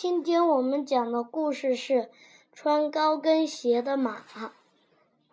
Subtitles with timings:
[0.00, 2.08] 今天我们讲的故事是
[2.52, 4.24] 穿高跟鞋的马。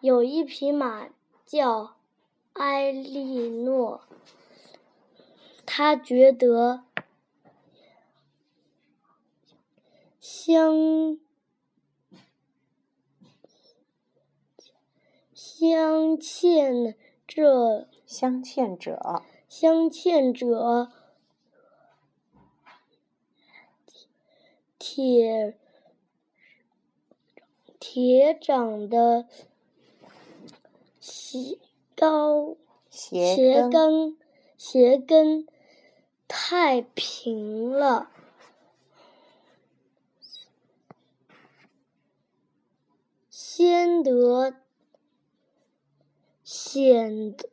[0.00, 1.10] 有一匹马
[1.44, 1.96] 叫
[2.54, 4.00] 埃莉诺，
[5.66, 6.84] 他觉得
[10.18, 11.18] 镶
[15.34, 16.94] 镶嵌
[17.26, 20.90] 着镶嵌者镶嵌着
[24.94, 25.58] 铁
[27.80, 29.26] 铁掌的
[31.00, 31.58] 鞋
[31.96, 32.56] 高
[32.88, 34.16] 鞋鞋跟
[34.56, 35.48] 鞋跟
[36.28, 38.08] 太平了，
[43.28, 44.54] 显得
[46.44, 47.50] 显得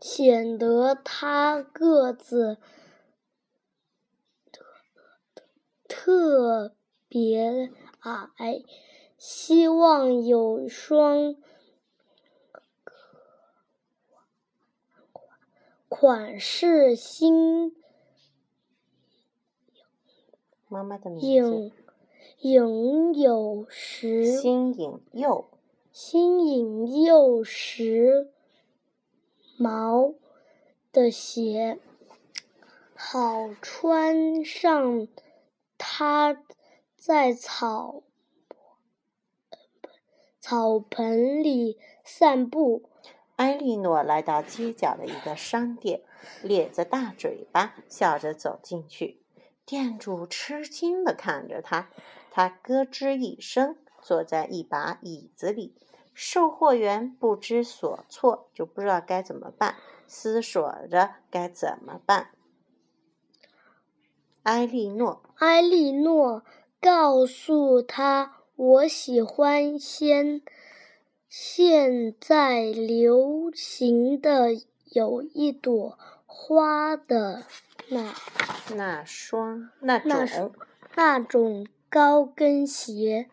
[0.00, 2.56] 显得他个子
[5.86, 6.77] 特
[7.08, 8.62] 别矮，
[9.16, 11.36] 希望有双
[15.88, 17.74] 款式新
[20.68, 21.72] 妈妈的名字。
[22.40, 25.48] 颖颖有时新颖佑
[25.90, 28.30] 新颖又时
[29.58, 30.14] 髦
[30.92, 31.80] 的鞋，
[32.94, 35.08] 好穿上
[35.76, 36.44] 它
[36.98, 38.02] 在草
[40.40, 42.90] 草盆里散步。
[43.36, 46.02] 埃莉诺来到街角的一个商店，
[46.42, 49.22] 咧着大嘴巴，笑着走进去。
[49.64, 51.88] 店主吃惊地看着他，
[52.32, 55.76] 他咯吱一声，坐在一把椅子里。
[56.12, 59.76] 售货员不知所措，就不知道该怎么办，
[60.08, 62.30] 思索着该怎么办。
[64.42, 66.42] 埃莉诺，埃莉诺
[66.80, 70.42] 告诉他：“我喜欢先
[71.28, 74.50] 现在流行的
[74.92, 77.44] 有一朵花的
[77.88, 78.14] 那
[78.74, 80.54] 那双那那种
[80.94, 83.28] 那种高跟鞋，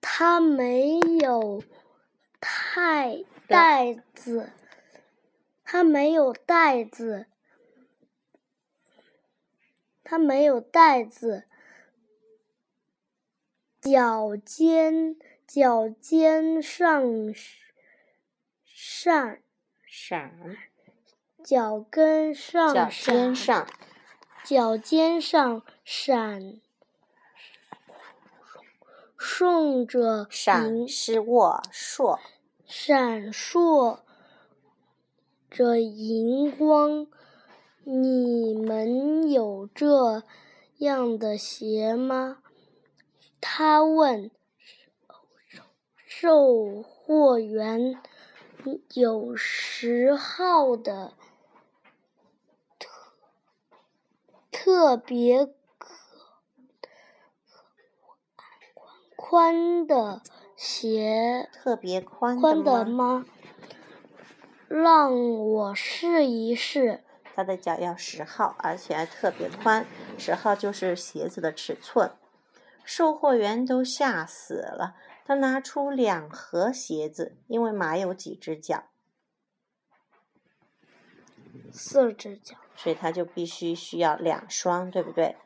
[0.00, 1.62] 它没有
[2.40, 4.50] 太带子，
[5.64, 7.26] 它没有带子，
[10.02, 11.44] 它没有带子，
[13.84, 15.14] 脚尖
[15.46, 17.34] 脚尖上
[18.64, 19.42] 闪，
[19.86, 20.56] 闪，
[21.44, 23.66] 脚跟上脚尖上
[24.42, 26.62] 脚尖上闪
[29.18, 32.18] 顺着闪银是握硕，
[32.64, 33.98] 闪烁
[35.50, 37.06] 着银光。
[37.82, 40.22] 你们有这
[40.78, 42.38] 样的鞋吗？
[43.46, 44.30] 他问。
[46.06, 48.00] 售货员
[48.94, 51.12] 有十号的
[52.78, 52.88] 特
[54.50, 55.52] 特别
[59.14, 60.22] 宽的
[60.56, 61.50] 鞋。
[61.52, 63.18] 特别宽宽的的吗？
[63.18, 63.26] 吗？
[64.68, 67.04] 让我试一试。
[67.34, 69.84] 他的脚要十号，而且还特别宽。
[70.16, 72.10] 十号就是鞋子的尺寸。
[72.84, 74.96] 售货员都吓死了。
[75.26, 78.84] 他拿出两盒鞋子，因为马有几只脚，
[81.72, 85.36] 四只脚，所以他就必须需要两双，对不对？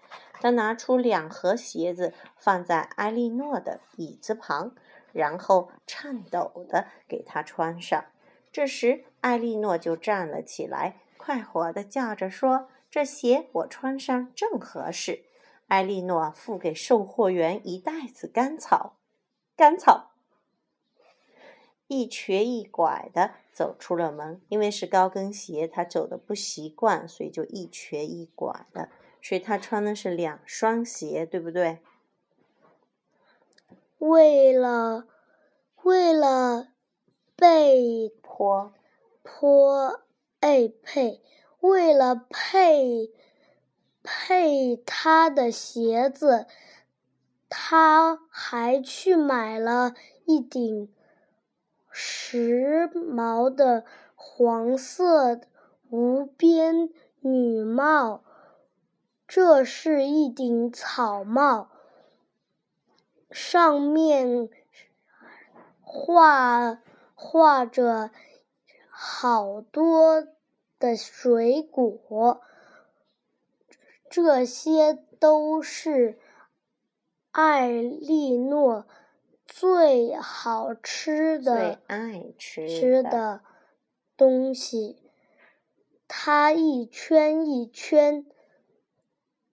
[0.40, 4.74] 他拿出两盒鞋子放在埃莉诺的椅子旁，
[5.12, 8.04] 然后颤抖的给她穿上。
[8.50, 15.24] 这时，艾莉诺就站了起来，快活的叫着说：“这鞋我穿上正合适。”
[15.68, 18.96] 埃莉诺付给售货员一袋子干草。
[19.56, 20.12] 干草，
[21.88, 24.40] 一瘸一拐的走出了门。
[24.48, 28.88] 因为是高跟鞋，他走的不习惯，所以就一瘸一拐的。
[29.20, 31.80] 所以他穿的是两双鞋，对不对？
[33.98, 35.08] 为了
[35.82, 36.68] 为了
[37.34, 38.72] 被坡
[39.24, 40.02] 坡
[40.38, 41.20] 哎配，
[41.58, 43.10] 为了配
[44.10, 46.46] 配他的鞋子，
[47.50, 49.94] 他还去买了
[50.24, 50.90] 一顶
[51.90, 53.84] 时髦的
[54.14, 55.42] 黄色
[55.90, 56.88] 无边
[57.20, 58.24] 女帽。
[59.26, 61.68] 这是一顶草帽，
[63.30, 64.48] 上面
[65.82, 66.80] 画
[67.14, 68.10] 画着
[68.88, 70.26] 好多
[70.78, 72.40] 的水果，
[74.10, 76.18] 这些都是
[77.30, 78.86] 艾莉诺
[79.46, 83.42] 最好吃最的爱吃吃的
[84.16, 85.02] 东西。
[86.06, 88.24] 它一圈一圈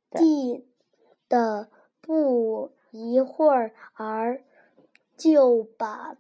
[0.10, 0.66] 地
[1.28, 1.70] 的，
[2.00, 4.44] 不一会儿
[5.18, 6.16] 就把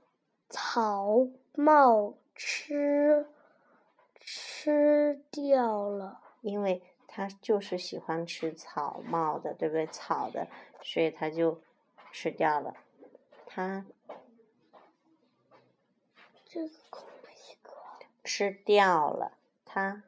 [0.49, 3.27] 草帽吃
[4.19, 6.19] 吃掉了。
[6.41, 6.83] 因为
[7.15, 9.87] 它就是喜欢吃草帽的，对不对？
[9.87, 10.49] 草的，
[10.81, 11.61] 所以它就
[12.11, 12.75] 吃掉了。
[13.45, 13.85] 它
[16.45, 17.71] 这个空一个。
[18.21, 19.31] 吃掉了，
[19.63, 20.03] 它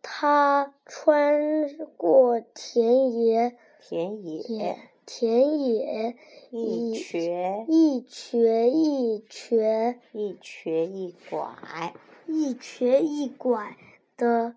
[0.00, 6.16] 它 穿过田野，田野野田野
[6.50, 11.92] 一瘸一瘸一瘸一瘸一拐，
[12.28, 13.76] 一瘸一拐
[14.16, 14.56] 的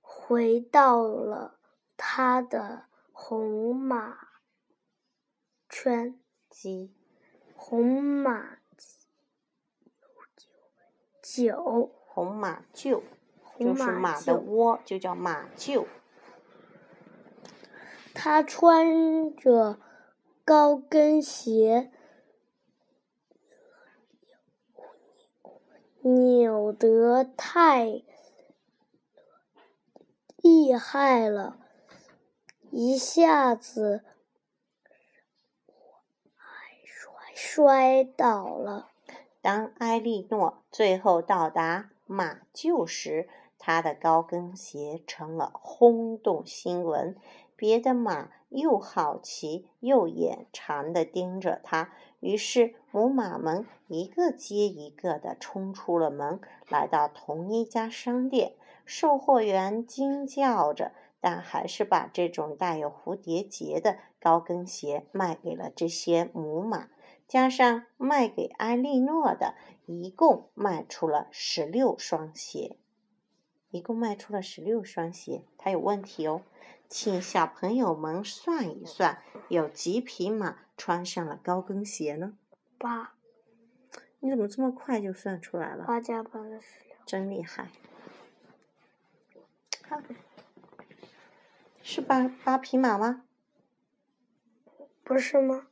[0.00, 1.58] 回到了
[1.96, 4.16] 他的红马
[5.68, 6.94] 圈，及
[7.56, 8.58] 红马
[11.22, 13.02] 厩，红马厩
[13.58, 14.36] 就是马的。
[14.38, 15.86] 窝，就叫马厩。
[18.14, 19.80] 他穿着
[20.44, 21.90] 高跟鞋，
[26.02, 28.04] 扭得太
[30.44, 31.56] 厉害了，
[32.70, 34.04] 一下子
[36.84, 38.90] 摔摔倒了。
[39.40, 43.26] 当埃莉诺最后到达马厩时，
[43.58, 47.16] 她的高跟鞋成了轰动新闻。
[47.56, 56.38] 别的马又好奇又眼馋地盯着他，于是母马们一个接一个地冲出了门，
[56.68, 58.56] 来到同一家商店。
[58.84, 66.88] 售货员惊叫着，但还是把这种带有蝴蝶结的高跟鞋卖给了这些母马。
[67.26, 69.54] 加上卖给埃莉诺的，
[69.86, 72.76] 一共卖出了十六双鞋。
[73.70, 76.42] 一共卖出了十六双鞋，它有问题哦。
[76.86, 82.34] 请小朋友们算一算，有几匹马穿上了高跟鞋呢？
[82.78, 83.14] 八
[84.20, 85.84] 你怎么这么快就算出来了？
[85.86, 87.70] 八加八的十六，真厉害！
[91.82, 93.24] 是八八匹马吗？
[95.02, 95.66] 不是吗？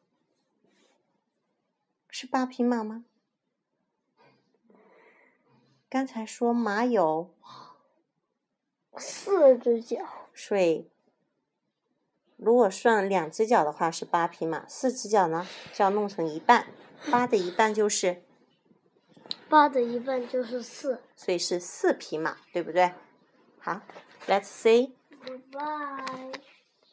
[2.08, 3.04] 是八匹马吗？
[5.88, 7.34] 刚才说马有
[8.96, 10.90] 四只脚，所以
[12.36, 16.66] 如果算两只脚的话是八匹马，四只脚呢就要弄成一半，
[17.10, 18.22] 八的一半就是，
[19.48, 21.02] 八的一半就是四。
[21.16, 22.92] 所以是四匹马，对不对？
[23.58, 23.80] 好
[24.28, 26.32] ，Let's see。Goodbye.